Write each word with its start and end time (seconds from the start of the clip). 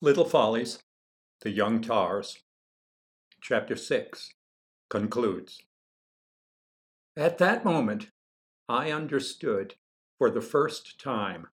Little 0.00 0.26
Follies, 0.26 0.78
The 1.40 1.50
Young 1.50 1.80
Tars, 1.80 2.38
Chapter 3.42 3.74
6 3.74 4.32
concludes. 4.88 5.60
At 7.16 7.38
that 7.38 7.64
moment, 7.64 8.06
I 8.68 8.92
understood 8.92 9.74
for 10.16 10.30
the 10.30 10.40
first 10.40 11.00
time 11.00 11.48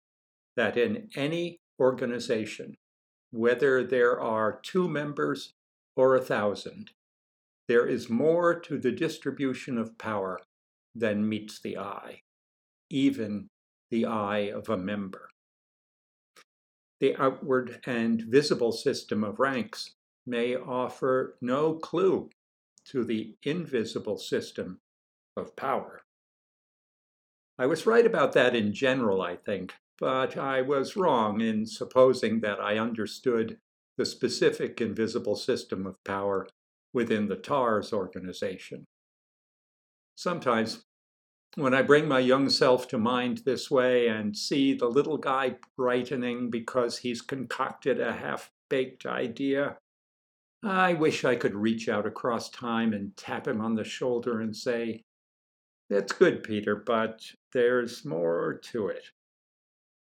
that 0.56 0.76
in 0.76 1.08
any 1.16 1.60
organization, 1.80 2.74
whether 3.30 3.82
there 3.82 4.20
are 4.20 4.61
two 4.62 4.90
members 4.90 5.54
or 5.96 6.14
a 6.14 6.20
thousand, 6.20 6.90
there 7.66 7.86
is 7.86 8.11
more 8.11 8.61
to 8.61 8.79
the 8.79 8.92
distribution 8.92 9.79
of 9.79 9.96
power 9.96 10.38
than 10.95 11.26
meets 11.26 11.62
the 11.62 11.79
eye, 11.79 12.20
even 12.90 13.48
the 13.90 14.04
eye 14.04 14.50
of 14.54 14.68
a 14.68 14.76
member. 14.76 15.30
The 17.00 17.16
outward 17.16 17.80
and 17.86 18.22
visible 18.22 18.72
system 18.72 19.24
of 19.24 19.38
ranks 19.38 19.95
may 20.27 20.56
offer 20.56 21.36
no 21.41 21.74
clue 21.74 22.30
to 22.86 23.05
the 23.05 23.36
invisible 23.42 24.19
system 24.19 24.80
of 25.36 25.56
power. 25.56 26.02
I 27.59 27.66
was 27.66 27.86
right 27.86 28.06
about 28.06 28.33
that 28.33 28.55
in 28.55 28.72
general, 28.72 29.22
I 29.22 29.36
think, 29.36 29.74
but 29.98 30.36
I 30.36 30.62
was 30.62 30.96
wrong 30.96 31.41
in 31.41 31.66
supposing 31.66 32.41
that 32.41 32.60
I 32.60 32.78
understood 32.78 33.58
the 33.97 34.06
specific 34.06 34.80
invisible 34.80 35.36
system 35.36 35.86
of 35.86 36.02
power 36.05 36.48
within 36.92 37.28
the 37.28 37.36
Tars 37.36 37.92
organization. 37.92 38.86
Sometimes 40.16 40.84
when 41.56 41.74
I 41.74 41.82
bring 41.82 42.08
my 42.08 42.18
young 42.18 42.48
self 42.48 42.88
to 42.88 42.98
mind 42.98 43.42
this 43.44 43.70
way 43.70 44.08
and 44.08 44.36
see 44.36 44.74
the 44.74 44.88
little 44.88 45.18
guy 45.18 45.56
brightening 45.77 46.50
because 46.50 46.98
he's 46.98 47.22
concocted 47.22 48.00
a 48.00 48.12
half 48.12 48.50
baked 48.68 49.06
idea, 49.06 49.77
I 50.62 50.94
wish 50.94 51.24
I 51.24 51.36
could 51.36 51.54
reach 51.54 51.88
out 51.88 52.06
across 52.06 52.50
time 52.50 52.92
and 52.92 53.16
tap 53.16 53.46
him 53.46 53.61
on 53.61 53.74
the 53.74 53.84
shoulder 53.84 54.41
and 54.41 54.56
say, 54.56 55.02
That's 55.91 56.12
good, 56.12 56.42
Peter, 56.42 56.74
but 56.74 57.20
there's 57.52 58.05
more 58.05 58.58
to 58.72 58.89
it. 58.89 59.05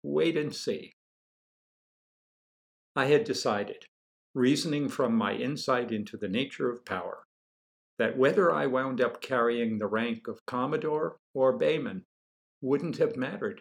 Wait 0.03 0.37
and 0.37 0.55
see. 0.55 0.95
I 2.97 3.07
had 3.07 3.25
decided, 3.25 3.85
reasoning 4.35 4.89
from 4.89 5.15
my 5.15 5.35
insight 5.35 5.93
into 5.93 6.17
the 6.17 6.29
nature 6.29 6.71
of 6.71 6.87
power, 6.87 7.25
that 7.99 8.17
whether 8.17 8.51
I 8.51 8.67
wound 8.67 9.01
up 9.01 9.21
carrying 9.21 9.79
the 9.79 9.87
rank 9.87 10.27
of 10.29 10.45
Commodore 10.47 11.19
or 11.37 11.59
Bayman 11.59 12.01
wouldn't 12.63 12.97
have 12.97 13.15
mattered, 13.15 13.61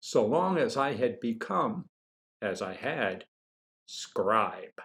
so 0.00 0.26
long 0.26 0.58
as 0.58 0.76
I 0.76 0.94
had 0.94 1.20
become, 1.20 1.84
as 2.42 2.60
I 2.60 2.74
had, 2.74 3.24
scribe. 3.86 4.82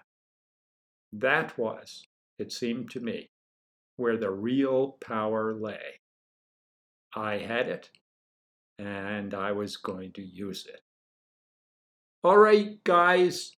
That 1.11 1.57
was, 1.57 2.05
it 2.37 2.51
seemed 2.51 2.91
to 2.91 2.99
me, 2.99 3.31
where 3.97 4.17
the 4.17 4.29
real 4.29 4.97
power 5.03 5.55
lay. 5.59 5.99
I 7.15 7.39
had 7.39 7.67
it, 7.67 7.89
and 8.77 9.33
I 9.33 9.51
was 9.53 9.77
going 9.77 10.13
to 10.13 10.21
use 10.21 10.67
it. 10.67 10.81
All 12.23 12.37
right, 12.37 12.81
guys, 12.83 13.53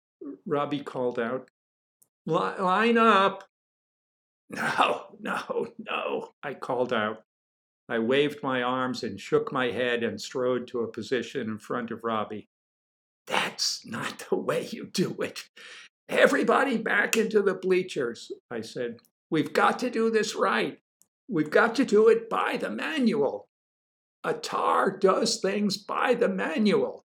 Robby 0.45 0.79
called 0.79 1.19
out. 1.19 1.49
Line 2.25 2.97
up. 2.97 3.43
No, 4.49 5.17
no, 5.19 5.67
no, 5.77 6.29
I 6.41 6.53
called 6.53 6.93
out. 6.93 7.23
I 7.89 7.99
waved 7.99 8.41
my 8.41 8.63
arms 8.63 9.03
and 9.03 9.19
shook 9.19 9.51
my 9.51 9.71
head 9.71 10.03
and 10.03 10.19
strode 10.19 10.67
to 10.67 10.81
a 10.81 10.91
position 10.91 11.49
in 11.49 11.57
front 11.57 11.91
of 11.91 12.03
Robby. 12.03 12.47
That's 13.27 13.85
not 13.85 14.25
the 14.29 14.37
way 14.37 14.67
you 14.71 14.87
do 14.87 15.15
it. 15.21 15.49
Everybody 16.09 16.77
back 16.77 17.17
into 17.17 17.41
the 17.41 17.53
bleachers, 17.53 18.31
I 18.51 18.61
said. 18.61 18.97
We've 19.29 19.53
got 19.53 19.79
to 19.79 19.89
do 19.89 20.09
this 20.09 20.35
right. 20.35 20.77
We've 21.29 21.49
got 21.49 21.75
to 21.75 21.85
do 21.85 22.09
it 22.09 22.29
by 22.29 22.57
the 22.57 22.69
manual. 22.69 23.47
A 24.23 24.33
tar 24.33 24.97
does 24.97 25.39
things 25.41 25.77
by 25.77 26.13
the 26.13 26.29
manual. 26.29 27.05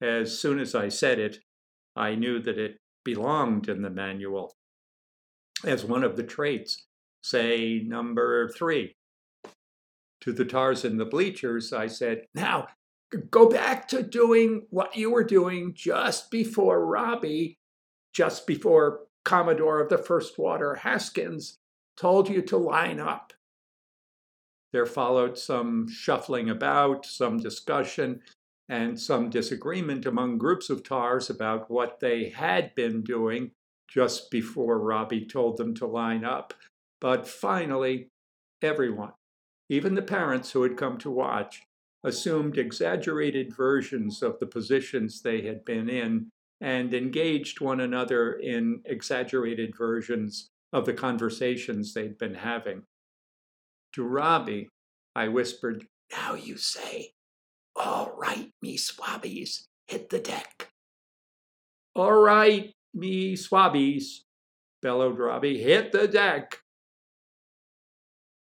As 0.00 0.38
soon 0.38 0.58
as 0.58 0.74
I 0.74 0.88
said 0.88 1.18
it, 1.18 1.38
I 1.96 2.14
knew 2.14 2.40
that 2.40 2.58
it 2.58 2.78
belonged 3.04 3.68
in 3.68 3.82
the 3.82 3.90
manual 3.90 4.54
as 5.64 5.84
one 5.84 6.04
of 6.04 6.16
the 6.16 6.22
traits, 6.22 6.86
say 7.22 7.82
number 7.84 8.48
three. 8.50 8.96
To 10.24 10.32
the 10.32 10.44
tars 10.46 10.86
in 10.86 10.96
the 10.96 11.04
bleachers, 11.04 11.72
I 11.72 11.86
said, 11.86 12.26
Now 12.34 12.68
go 13.30 13.48
back 13.48 13.86
to 13.88 14.02
doing 14.02 14.66
what 14.70 14.96
you 14.96 15.10
were 15.10 15.22
doing 15.22 15.74
just 15.74 16.30
before 16.30 16.86
Robby, 16.86 17.58
just 18.14 18.46
before 18.46 19.00
Commodore 19.24 19.80
of 19.80 19.90
the 19.90 19.98
First 19.98 20.38
Water 20.38 20.76
Haskins 20.76 21.58
told 21.96 22.30
you 22.30 22.40
to 22.42 22.56
line 22.56 23.00
up. 23.00 23.34
There 24.72 24.86
followed 24.86 25.38
some 25.38 25.88
shuffling 25.88 26.48
about, 26.48 27.06
some 27.06 27.36
discussion, 27.38 28.22
and 28.68 28.98
some 28.98 29.28
disagreement 29.28 30.06
among 30.06 30.38
groups 30.38 30.70
of 30.70 30.82
Tars 30.82 31.28
about 31.28 31.70
what 31.70 32.00
they 32.00 32.30
had 32.30 32.74
been 32.74 33.02
doing 33.02 33.50
just 33.88 34.30
before 34.30 34.80
Robby 34.80 35.26
told 35.26 35.58
them 35.58 35.74
to 35.74 35.86
line 35.86 36.24
up. 36.24 36.54
But 37.00 37.28
finally, 37.28 38.08
everyone, 38.62 39.12
even 39.74 39.94
the 39.94 40.02
parents 40.02 40.52
who 40.52 40.62
had 40.62 40.76
come 40.76 40.96
to 40.98 41.10
watch, 41.10 41.62
assumed 42.04 42.58
exaggerated 42.58 43.54
versions 43.54 44.22
of 44.22 44.38
the 44.38 44.46
positions 44.46 45.20
they 45.20 45.42
had 45.42 45.64
been 45.64 45.88
in 45.88 46.30
and 46.60 46.94
engaged 46.94 47.60
one 47.60 47.80
another 47.80 48.34
in 48.34 48.80
exaggerated 48.84 49.76
versions 49.76 50.50
of 50.72 50.86
the 50.86 50.92
conversations 50.92 51.92
they'd 51.92 52.16
been 52.16 52.34
having. 52.34 52.82
To 53.94 54.04
Robby, 54.04 54.68
I 55.16 55.28
whispered, 55.28 55.86
Now 56.12 56.34
you 56.34 56.56
say, 56.56 57.10
All 57.74 58.14
right, 58.16 58.50
me 58.62 58.76
swabbies, 58.76 59.64
hit 59.88 60.10
the 60.10 60.20
deck. 60.20 60.68
All 61.96 62.14
right, 62.14 62.72
me 62.94 63.34
swabbies, 63.34 64.20
bellowed 64.82 65.18
Robby. 65.18 65.58
Hit 65.58 65.90
the 65.90 66.06
deck. 66.06 66.60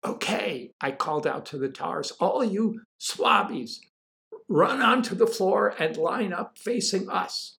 Okay, 0.05 0.71
I 0.79 0.91
called 0.91 1.25
out 1.25 1.47
to 1.47 1.57
the 1.57 1.69
tars. 1.69 2.11
All 2.19 2.43
you 2.43 2.81
swabbies, 3.01 3.79
run 4.47 4.79
onto 4.79 5.15
the 5.15 5.25
floor 5.25 5.73
and 5.79 5.97
line 5.97 6.31
up 6.31 6.59
facing 6.59 7.09
us. 7.09 7.57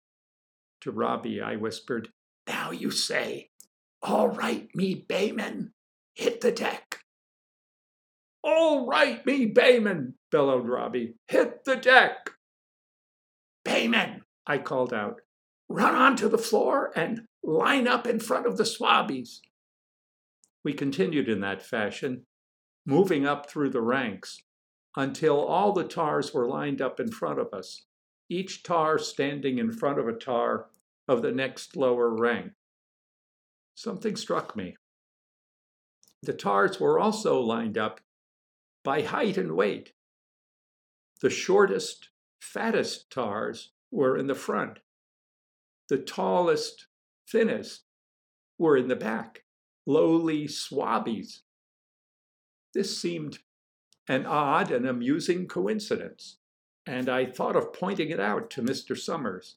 To 0.83 0.93
Robby, 0.93 1.41
I 1.41 1.57
whispered, 1.57 2.11
Now 2.47 2.71
you 2.71 2.93
say, 2.93 3.51
All 4.01 4.29
right, 4.29 4.69
me 4.77 5.05
Bayman, 5.09 5.71
hit 6.15 6.41
the 6.41 6.53
deck. 6.53 7.01
All 8.45 8.87
right, 8.87 9.27
me 9.27 9.53
Bayman, 9.53 10.13
bellowed 10.31 10.69
Robby, 10.69 11.15
hit 11.27 11.65
the 11.65 11.75
deck. 11.75 12.31
Bayman, 13.65 14.21
I 14.47 14.59
called 14.59 14.95
out, 14.95 15.21
run 15.69 15.97
onto 15.97 16.29
the 16.29 16.39
floor 16.39 16.93
and 16.95 17.23
line 17.43 17.89
up 17.89 18.07
in 18.07 18.21
front 18.21 18.47
of 18.47 18.57
the 18.57 18.63
swabbies. 18.63 19.41
We 20.63 20.73
continued 20.73 21.29
in 21.29 21.41
that 21.41 21.63
fashion, 21.63 22.27
moving 22.87 23.27
up 23.27 23.51
through 23.51 23.71
the 23.71 23.81
ranks 23.81 24.43
until 24.97 25.45
all 25.45 25.73
the 25.73 25.85
tars 25.85 26.33
were 26.33 26.49
lined 26.49 26.81
up 26.81 27.01
in 27.01 27.11
front 27.11 27.39
of 27.39 27.53
us, 27.53 27.83
each 28.31 28.63
tar 28.63 28.99
standing 28.99 29.59
in 29.59 29.71
front 29.73 29.99
of 29.99 30.09
a 30.09 30.13
tar 30.13 30.71
of 31.09 31.23
the 31.23 31.33
next 31.33 31.77
lower 31.77 32.09
rank. 32.17 32.53
Something 33.75 34.17
struck 34.17 34.57
me. 34.57 34.77
The 36.23 36.33
tars 36.33 36.81
were 36.81 36.99
also 36.99 37.41
lined 37.41 37.77
up 37.77 38.01
by 38.83 39.03
height 39.03 39.37
and 39.37 39.55
weight. 39.55 39.93
The 41.21 41.31
shortest, 41.31 42.09
fattest 42.41 43.11
tars 43.11 43.73
were 43.91 44.17
in 44.17 44.27
the 44.27 44.35
front 44.35 44.79
the 45.89 45.99
tallest, 45.99 46.87
thinnest 47.31 47.85
were 48.59 48.77
in 48.77 48.89
the 48.89 48.97
back, 48.97 49.45
lowly 49.87 50.47
swabbies. 50.49 51.43
This 52.77 53.01
seemed 53.01 53.39
an 54.07 54.27
odd 54.27 54.71
and 54.71 54.87
amusing 54.87 55.49
coincidence, 55.49 56.37
and 56.85 57.09
I 57.09 57.25
thought 57.25 57.57
of 57.57 57.73
pointing 57.73 58.11
it 58.11 58.21
out 58.21 58.51
to 58.51 58.61
Mr. 58.61 58.95
Summers, 58.95 59.57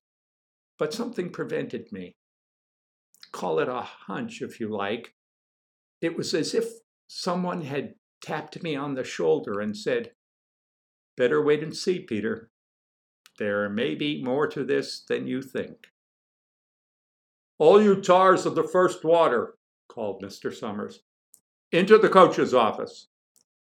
but 0.78 0.94
something 0.94 1.30
prevented 1.30 1.92
me. 1.92 2.16
Call 3.34 3.60
it 3.60 3.68
a 3.68 3.82
hunch 3.82 4.42
if 4.42 4.62
you 4.62 4.70
like. 4.70 5.16
It 6.00 6.16
was 6.16 6.34
as 6.34 6.54
if 6.54 6.70
someone 7.08 7.64
had 7.64 7.96
tapped 8.22 8.64
me 8.64 8.74
on 8.78 8.94
the 8.94 9.04
shoulder 9.04 9.60
and 9.60 9.76
said, 9.76 10.14
Better 11.18 11.44
wait 11.44 11.62
and 11.62 11.76
see, 11.76 12.00
Peter. 12.00 12.50
There 13.38 13.68
may 13.68 13.96
be 13.96 14.24
more 14.24 14.48
to 14.48 14.64
this 14.64 15.02
than 15.02 15.28
you 15.28 15.42
think. 15.42 15.88
All 17.58 17.84
you 17.84 18.00
tars 18.00 18.46
of 18.46 18.56
the 18.56 18.64
first 18.64 19.04
water, 19.04 19.56
called 19.90 20.24
Mr. 20.24 20.54
Summers. 20.54 21.02
Into 21.72 22.00
the 22.00 22.10
coach's 22.10 22.54
office. 22.54 23.10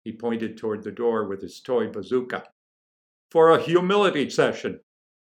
He 0.02 0.12
pointed 0.12 0.56
toward 0.56 0.82
the 0.82 0.90
door 0.90 1.28
with 1.28 1.40
his 1.40 1.60
toy 1.60 1.86
bazooka. 1.88 2.44
For 3.30 3.50
a 3.50 3.62
humility 3.62 4.28
session. 4.28 4.80